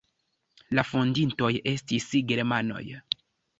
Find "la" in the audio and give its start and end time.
0.79-0.83